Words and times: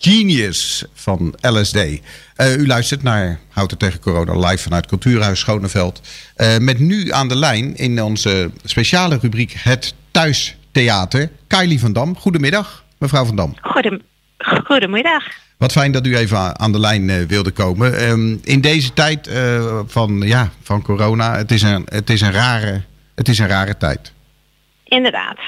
Genius 0.00 0.84
van 0.94 1.34
LSD. 1.40 1.76
Uh, 1.76 2.00
u 2.56 2.66
luistert 2.66 3.02
naar 3.02 3.38
Houten 3.48 3.78
tegen 3.78 4.00
Corona 4.00 4.48
live 4.48 4.62
vanuit 4.62 4.86
Cultuurhuis 4.86 5.40
Schoneveld. 5.40 6.00
Uh, 6.36 6.58
met 6.58 6.78
nu 6.78 7.12
aan 7.12 7.28
de 7.28 7.36
lijn 7.36 7.76
in 7.76 8.02
onze 8.02 8.50
speciale 8.64 9.18
rubriek 9.20 9.54
Het 9.58 9.94
Thuistheater. 10.10 11.30
Kylie 11.46 11.80
van 11.80 11.92
Dam. 11.92 12.16
Goedemiddag, 12.16 12.84
mevrouw 12.98 13.24
van 13.24 13.36
Dam. 13.36 13.54
Goedem 13.60 14.00
Goedemiddag. 14.38 15.24
Wat 15.58 15.72
fijn 15.72 15.92
dat 15.92 16.06
u 16.06 16.16
even 16.16 16.58
aan 16.58 16.72
de 16.72 16.80
lijn 16.80 17.08
uh, 17.08 17.26
wilde 17.26 17.50
komen. 17.50 18.08
Um, 18.10 18.40
in 18.44 18.60
deze 18.60 18.92
tijd 18.92 19.28
uh, 19.28 19.78
van, 19.86 20.20
ja, 20.24 20.50
van 20.62 20.82
corona, 20.82 21.36
het 21.36 21.50
is, 21.50 21.62
een, 21.62 21.86
het, 21.88 22.10
is 22.10 22.20
een 22.20 22.32
rare, 22.32 22.82
het 23.14 23.28
is 23.28 23.38
een 23.38 23.48
rare 23.48 23.76
tijd. 23.76 24.12
Inderdaad. 24.84 25.38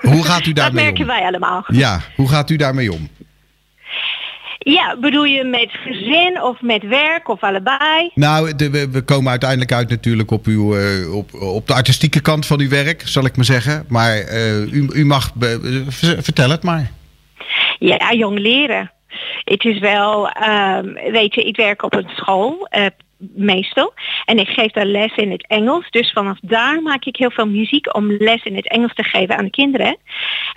Hoe 0.00 0.24
gaat 0.24 0.46
u 0.46 0.52
daarmee 0.62 0.82
om? 0.82 0.88
Dat 0.88 0.98
merken 0.98 1.06
wij 1.06 1.26
allemaal. 1.26 1.64
Ja, 1.68 2.00
hoe 2.16 2.28
gaat 2.28 2.50
u 2.50 2.56
daarmee 2.56 2.92
om? 2.92 3.08
Ja, 4.64 4.96
bedoel 5.00 5.24
je 5.24 5.44
met 5.44 5.70
gezin 5.70 6.42
of 6.42 6.60
met 6.60 6.82
werk 6.86 7.28
of 7.28 7.40
allebei? 7.40 8.10
Nou, 8.14 8.56
de, 8.56 8.70
we, 8.70 8.90
we, 8.90 9.02
komen 9.02 9.30
uiteindelijk 9.30 9.72
uit 9.72 9.88
natuurlijk 9.88 10.30
op, 10.30 10.46
uw, 10.46 10.76
uh, 10.76 11.14
op, 11.14 11.34
op 11.34 11.66
de 11.66 11.74
artistieke 11.74 12.20
kant 12.20 12.46
van 12.46 12.60
uw 12.60 12.68
werk, 12.68 13.02
zal 13.04 13.24
ik 13.24 13.36
maar 13.36 13.44
zeggen. 13.44 13.84
Maar 13.88 14.16
uh, 14.16 14.72
u, 14.72 14.88
u 14.94 15.04
mag, 15.04 15.32
vertel 16.18 16.50
het 16.50 16.62
maar. 16.62 16.90
Ja, 17.78 18.12
jong 18.12 18.38
leren. 18.38 18.92
Het 19.44 19.64
is 19.64 19.78
wel, 19.78 20.30
um, 20.48 20.92
weet 21.12 21.34
je, 21.34 21.44
ik 21.44 21.56
werk 21.56 21.82
op 21.82 21.94
een 21.94 22.08
school, 22.14 22.68
uh, 22.78 22.86
meestal. 23.18 23.94
En 24.24 24.38
ik 24.38 24.48
geef 24.48 24.70
daar 24.70 24.86
les 24.86 25.14
in 25.16 25.30
het 25.30 25.46
Engels. 25.46 25.90
Dus 25.90 26.12
vanaf 26.12 26.38
daar 26.40 26.82
maak 26.82 27.04
ik 27.04 27.16
heel 27.16 27.30
veel 27.30 27.46
muziek 27.46 27.96
om 27.96 28.12
les 28.12 28.42
in 28.42 28.56
het 28.56 28.68
Engels 28.68 28.94
te 28.94 29.02
geven 29.02 29.36
aan 29.36 29.44
de 29.44 29.50
kinderen. 29.50 29.96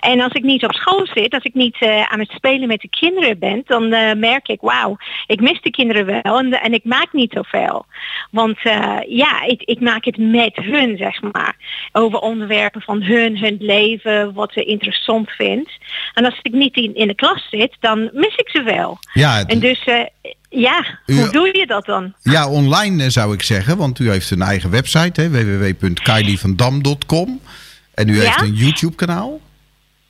En 0.00 0.20
als 0.20 0.32
ik 0.32 0.42
niet 0.42 0.64
op 0.64 0.72
school 0.72 1.06
zit, 1.06 1.34
als 1.34 1.44
ik 1.44 1.54
niet 1.54 1.80
uh, 1.80 2.02
aan 2.02 2.18
het 2.18 2.30
spelen 2.30 2.68
met 2.68 2.80
de 2.80 2.88
kinderen 2.88 3.38
ben, 3.38 3.62
dan 3.66 3.82
uh, 3.82 4.12
merk 4.12 4.48
ik, 4.48 4.60
wauw, 4.60 4.96
ik 5.26 5.40
mis 5.40 5.60
de 5.60 5.70
kinderen 5.70 6.06
wel 6.06 6.38
en, 6.38 6.52
en 6.52 6.72
ik 6.72 6.84
maak 6.84 7.12
niet 7.12 7.32
zoveel. 7.32 7.86
Want 8.30 8.64
uh, 8.64 8.96
ja, 9.06 9.42
ik, 9.42 9.62
ik, 9.62 9.80
maak 9.80 10.04
het 10.04 10.16
met 10.16 10.56
hun, 10.56 10.96
zeg 10.96 11.22
maar. 11.22 11.56
Over 11.92 12.18
onderwerpen 12.18 12.82
van 12.82 13.02
hun, 13.02 13.38
hun 13.38 13.56
leven, 13.60 14.34
wat 14.34 14.52
ze 14.52 14.64
interessant 14.64 15.30
vindt. 15.30 15.70
En 16.14 16.24
als 16.24 16.38
ik 16.42 16.52
niet 16.52 16.76
in, 16.76 16.94
in 16.94 17.08
de 17.08 17.14
klas 17.14 17.48
zit, 17.50 17.76
dan 17.80 18.10
mis 18.12 18.34
ik 18.36 18.48
ze 18.48 18.62
wel. 18.62 18.98
Ja, 19.12 19.36
het... 19.36 19.50
En 19.50 19.58
dus 19.58 19.84
ja, 20.48 20.98
u, 21.06 21.20
hoe 21.20 21.30
doe 21.30 21.58
je 21.58 21.66
dat 21.66 21.84
dan? 21.84 22.14
Ja, 22.22 22.48
online 22.48 23.10
zou 23.10 23.34
ik 23.34 23.42
zeggen, 23.42 23.76
want 23.76 23.98
u 23.98 24.10
heeft 24.10 24.30
een 24.30 24.42
eigen 24.42 24.70
website, 24.70 25.30
www.kylievandam.com. 25.30 27.40
En 27.94 28.08
u 28.08 28.16
ja? 28.16 28.22
heeft 28.22 28.40
een 28.40 28.54
YouTube 28.54 28.94
kanaal. 28.94 29.40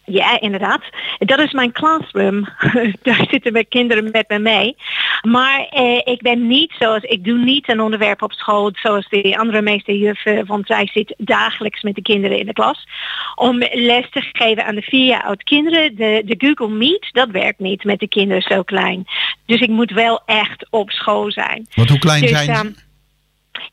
Ja, 0.09 0.41
inderdaad. 0.41 0.83
Dat 1.19 1.39
is 1.39 1.53
mijn 1.53 1.73
classroom. 1.73 2.49
Daar 3.03 3.27
zitten 3.31 3.53
mijn 3.53 3.69
kinderen 3.69 4.11
met 4.11 4.29
me 4.29 4.39
mee. 4.39 4.77
Maar 5.23 5.67
eh, 5.71 6.01
ik 6.05 6.23
ben 6.23 6.47
niet 6.47 6.73
zoals, 6.79 7.03
ik 7.03 7.25
doe 7.25 7.39
niet 7.39 7.69
een 7.69 7.81
onderwerp 7.81 8.23
op 8.23 8.33
school 8.33 8.71
zoals 8.73 9.09
de 9.09 9.39
andere 9.39 9.63
meeste 9.63 9.99
juffen, 9.99 10.47
want 10.47 10.67
zij 10.67 10.87
zit 10.93 11.15
dagelijks 11.19 11.83
met 11.83 11.95
de 11.95 12.03
kinderen 12.03 12.39
in 12.39 12.47
de 12.47 12.53
klas. 12.53 12.87
Om 13.35 13.59
les 13.59 14.11
te 14.11 14.21
geven 14.33 14.65
aan 14.65 14.75
de 14.75 14.83
vier 14.83 15.07
jaar 15.07 15.23
oud 15.23 15.43
kinderen. 15.43 15.97
De, 15.97 16.23
de 16.25 16.47
Google 16.47 16.77
Meet, 16.77 17.09
dat 17.13 17.31
werkt 17.31 17.59
niet 17.59 17.85
met 17.85 18.01
de 18.01 18.09
kinderen 18.09 18.43
zo 18.43 18.63
klein. 18.63 19.05
Dus 19.47 19.61
ik 19.61 19.69
moet 19.69 19.91
wel 19.91 20.23
echt 20.27 20.67
op 20.71 20.91
school 20.91 21.33
zijn. 21.33 21.67
Want 21.75 21.89
hoe 21.89 21.99
klein 21.99 22.21
dus, 22.21 22.31
zijn 22.31 22.57
ze? 22.57 22.65
Um, 22.65 22.75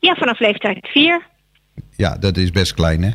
ja, 0.00 0.14
vanaf 0.14 0.38
leeftijd 0.38 0.88
vier. 0.88 1.26
Ja, 1.96 2.16
dat 2.18 2.36
is 2.36 2.50
best 2.50 2.74
klein 2.74 3.02
hè? 3.02 3.10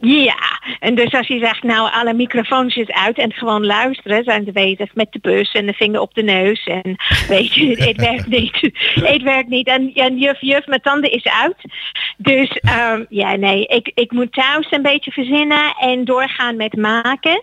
Ja, 0.00 0.60
en 0.78 0.94
dus 0.94 1.12
als 1.12 1.26
je 1.26 1.38
zegt 1.38 1.62
nou 1.62 1.90
alle 1.92 2.14
microfoontjes 2.14 2.90
uit 2.90 3.18
en 3.18 3.32
gewoon 3.32 3.66
luisteren, 3.66 4.24
zijn 4.24 4.44
ze 4.44 4.52
bezig 4.52 4.94
met 4.94 5.12
de 5.12 5.18
bus 5.18 5.52
en 5.52 5.66
de 5.66 5.72
vinger 5.72 6.00
op 6.00 6.14
de 6.14 6.22
neus 6.22 6.64
en 6.64 6.96
weet 7.28 7.54
je, 7.54 7.66
het 7.66 7.96
werkt 7.96 8.26
niet. 8.26 8.56
Het 9.08 9.22
werkt 9.22 9.48
niet 9.48 9.66
en, 9.66 9.92
en 9.94 10.18
juf 10.18 10.40
juf 10.40 10.66
mijn 10.66 10.80
tanden 10.80 11.10
is 11.10 11.24
uit. 11.24 11.56
Dus 12.16 12.60
um, 12.90 13.06
ja 13.08 13.36
nee, 13.36 13.66
ik, 13.66 13.90
ik 13.94 14.12
moet 14.12 14.32
thuis 14.32 14.66
een 14.70 14.82
beetje 14.82 15.10
verzinnen 15.10 15.74
en 15.80 16.04
doorgaan 16.04 16.56
met 16.56 16.76
maken. 16.76 17.42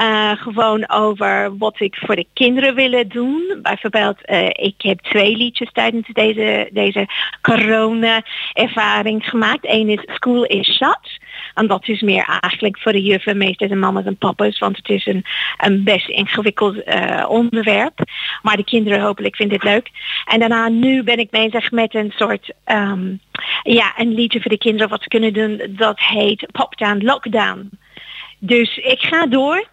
Uh, 0.00 0.30
gewoon 0.32 0.88
over 0.88 1.56
wat 1.58 1.80
ik 1.80 1.96
voor 1.96 2.16
de 2.16 2.26
kinderen 2.32 2.74
willen 2.74 3.08
doen. 3.08 3.58
Bijvoorbeeld, 3.62 4.18
uh, 4.26 4.46
ik 4.46 4.74
heb 4.78 5.00
twee 5.00 5.36
liedjes 5.36 5.72
tijdens 5.72 6.08
deze, 6.12 6.68
deze 6.72 7.08
corona 7.40 8.22
ervaring 8.52 9.28
gemaakt. 9.28 9.66
Eén 9.68 9.88
is 9.88 10.02
School 10.14 10.44
is 10.44 10.76
Shut. 10.76 11.24
En 11.56 11.66
dat 11.66 11.88
is 11.88 12.00
meer 12.00 12.38
eigenlijk 12.40 12.78
voor 12.78 12.92
de 12.92 13.02
juffen, 13.02 13.36
meesters 13.36 13.70
en 13.70 13.78
mama's 13.78 14.04
en 14.04 14.16
papa's, 14.16 14.58
want 14.58 14.76
het 14.76 14.88
is 14.88 15.06
een, 15.06 15.24
een 15.56 15.84
best 15.84 16.08
ingewikkeld 16.08 16.76
uh, 16.86 17.24
onderwerp. 17.28 17.98
Maar 18.42 18.56
de 18.56 18.64
kinderen 18.64 19.00
hopelijk 19.00 19.36
vinden 19.36 19.56
het 19.56 19.66
leuk. 19.66 19.90
En 20.24 20.38
daarna 20.38 20.68
nu 20.68 21.02
ben 21.02 21.18
ik 21.18 21.30
bezig 21.30 21.70
met 21.70 21.94
een 21.94 22.12
soort, 22.16 22.52
um, 22.66 23.20
ja, 23.62 23.92
een 23.96 24.14
liedje 24.14 24.40
voor 24.40 24.50
de 24.50 24.58
kinderen 24.58 24.88
wat 24.88 25.02
ze 25.02 25.08
kunnen 25.08 25.32
doen. 25.32 25.62
Dat 25.68 26.00
heet 26.00 26.46
Pop 26.52 26.76
Down 26.78 27.04
Lockdown. 27.04 27.70
Dus 28.38 28.76
ik 28.76 29.00
ga 29.00 29.26
door. 29.26 29.66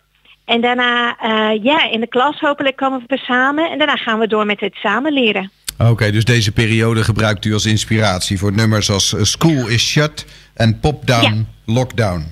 En 0.45 0.61
daarna, 0.61 1.17
uh, 1.23 1.63
ja, 1.63 1.89
in 1.89 1.99
de 1.99 2.07
klas 2.07 2.39
hopelijk 2.39 2.75
komen 2.75 3.03
we 3.07 3.17
samen. 3.17 3.71
En 3.71 3.77
daarna 3.77 3.95
gaan 3.95 4.19
we 4.19 4.27
door 4.27 4.45
met 4.45 4.59
het 4.59 4.75
samen 4.75 5.13
leren. 5.13 5.51
Oké, 5.77 5.91
okay, 5.91 6.11
dus 6.11 6.25
deze 6.25 6.51
periode 6.51 7.03
gebruikt 7.03 7.45
u 7.45 7.53
als 7.53 7.65
inspiratie 7.65 8.37
voor 8.39 8.53
nummers 8.53 8.89
als 8.89 9.15
School 9.21 9.67
is 9.67 9.87
Shut 9.87 10.25
en 10.53 10.79
Pop 10.79 11.07
Down. 11.07 11.47
Lockdown. 11.65 12.25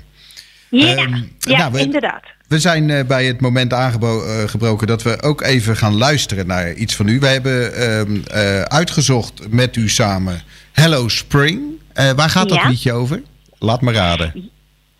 Ja, 0.69 0.97
um, 0.97 1.31
ja 1.39 1.57
nou, 1.57 1.71
we, 1.71 1.79
inderdaad. 1.79 2.23
We 2.47 2.59
zijn 2.59 2.89
uh, 2.89 3.03
bij 3.03 3.25
het 3.25 3.41
moment 3.41 3.73
aangebroken 3.73 4.81
uh, 4.81 4.87
dat 4.87 5.03
we 5.03 5.21
ook 5.21 5.41
even 5.41 5.77
gaan 5.77 5.97
luisteren 5.97 6.47
naar 6.47 6.73
iets 6.73 6.95
van 6.95 7.07
u. 7.07 7.19
We 7.19 7.27
hebben 7.27 7.91
um, 7.91 8.23
uh, 8.33 8.61
uitgezocht 8.61 9.49
met 9.49 9.75
u 9.75 9.89
samen 9.89 10.41
Hello 10.71 11.07
Spring. 11.07 11.61
waar 11.93 12.29
gaat 12.29 12.49
dat 12.49 12.57
ja. 12.57 12.67
liedje 12.67 12.93
over? 12.93 13.21
Laat 13.59 13.81
me 13.81 13.91
raden. 13.91 14.51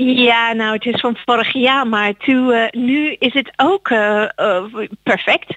Ja, 0.06 0.54
nou 0.54 0.74
het 0.74 0.86
is 0.86 1.00
van 1.00 1.18
vorig 1.26 1.54
jaar, 1.54 1.88
maar 1.88 2.18
toe, 2.18 2.70
uh, 2.74 2.82
nu 2.82 3.16
is 3.20 3.34
het 3.34 3.52
ook 3.56 3.90
uh, 3.90 4.26
uh, 4.38 4.64
perfect. 5.04 5.56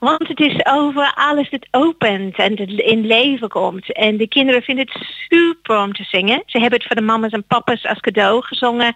Want 0.00 0.28
het 0.28 0.40
is 0.40 0.64
over 0.66 1.12
alles 1.14 1.50
dat 1.50 1.66
opent 1.70 2.36
en 2.36 2.56
het 2.56 2.70
in 2.70 3.06
leven 3.06 3.48
komt. 3.48 3.92
En 3.92 4.16
de 4.16 4.28
kinderen 4.28 4.62
vinden 4.62 4.88
het 4.92 5.06
super 5.28 5.78
om 5.78 5.92
te 5.92 6.04
zingen. 6.04 6.42
Ze 6.46 6.58
hebben 6.58 6.78
het 6.78 6.86
voor 6.86 6.96
de 6.96 7.02
mama's 7.02 7.30
en 7.30 7.44
papa's 7.44 7.86
als 7.86 8.00
cadeau 8.00 8.42
gezongen. 8.42 8.94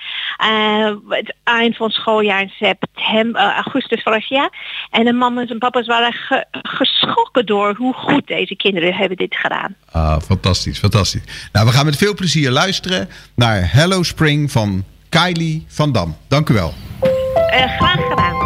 het 1.08 1.34
eind 1.44 1.76
van 1.76 1.90
schooljaar 1.90 2.40
in 2.40 2.52
september, 2.58 3.40
augustus 3.40 4.02
vorig 4.02 4.28
jaar. 4.28 4.50
En 4.90 5.04
de 5.04 5.12
mama's 5.12 5.50
en 5.50 5.58
papa's 5.58 5.86
waren 5.86 6.12
ge 6.12 6.46
geschrokken 6.50 7.46
door 7.46 7.74
hoe 7.74 7.94
goed 7.94 8.26
deze 8.26 8.56
kinderen 8.56 8.94
hebben 8.94 9.16
dit 9.16 9.36
gedaan. 9.36 9.74
Ah, 9.92 10.20
fantastisch, 10.20 10.78
fantastisch. 10.78 11.48
Nou, 11.52 11.66
we 11.66 11.72
gaan 11.72 11.84
met 11.84 11.96
veel 11.96 12.14
plezier 12.14 12.50
luisteren 12.50 13.08
naar 13.34 13.72
Hello 13.72 14.02
Spring 14.02 14.50
van 14.50 14.77
Kylie 15.08 15.64
van 15.68 15.92
Dam. 15.92 16.16
Dank 16.28 16.48
u 16.48 16.54
wel. 16.54 16.72
Uh, 17.02 17.78
graag 17.78 18.00
gedaan. 18.08 18.36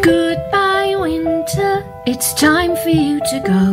Goodbye 0.00 0.96
winter, 1.00 1.84
it's 2.04 2.32
time 2.34 2.76
for 2.76 2.90
you 2.90 3.18
to 3.18 3.40
go. 3.40 3.64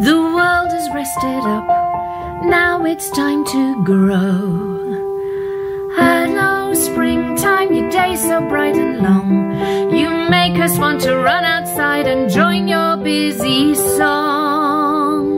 The 0.00 0.16
world 0.34 0.70
has 0.72 0.88
rested 0.94 1.44
up, 1.46 1.66
now 2.44 2.84
it's 2.84 3.10
time 3.10 3.44
to 3.46 3.82
grow. 3.84 5.03
Springtime, 6.74 7.72
your 7.72 7.88
day 7.90 8.16
so 8.16 8.40
bright 8.48 8.74
and 8.74 8.98
long. 8.98 9.94
You 9.94 10.10
make 10.28 10.58
us 10.60 10.76
want 10.78 11.00
to 11.02 11.16
run 11.16 11.44
outside 11.44 12.06
and 12.06 12.28
join 12.30 12.66
your 12.68 12.96
busy 12.96 13.74
song. 13.74 15.30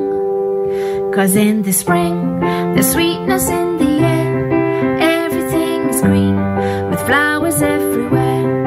Cause 1.15 1.37
in 1.37 1.63
the 1.63 1.73
spring, 1.73 2.41
there's 2.41 2.91
sweetness 2.93 3.49
in 3.49 3.79
the 3.79 3.99
air. 4.01 4.99
Everything 5.25 5.89
is 5.89 6.01
green 6.01 6.37
with 6.91 7.01
flowers 7.07 7.61
everywhere. 7.61 8.67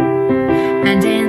And 0.86 1.04
in 1.04 1.29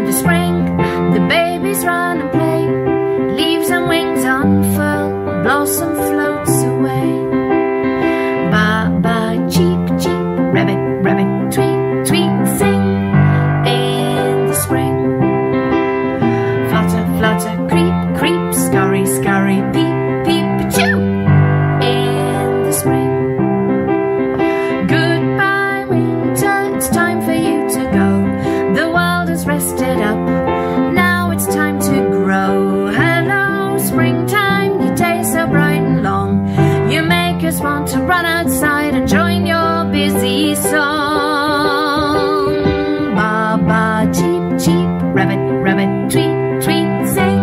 a 44.01 44.07
cheep, 44.07 44.65
cheep, 44.65 44.91
rabbit, 45.15 45.43
rabbit, 45.63 46.11
tweet, 46.11 46.65
tweet, 46.65 47.09
sing 47.15 47.41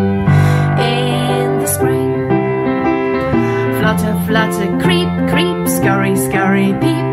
in 0.81 1.59
the 1.59 1.67
spring. 1.67 2.13
Flutter, 3.79 4.15
flutter, 4.25 4.69
creep, 4.81 5.09
creep, 5.29 5.67
scurry, 5.67 6.15
scurry, 6.15 6.73
peep. 6.81 7.06